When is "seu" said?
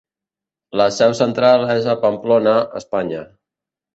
0.95-1.11